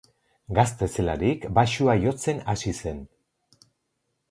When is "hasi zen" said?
2.55-3.07